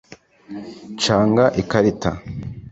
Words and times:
canga 1.01 1.45
ikarita 1.61 2.11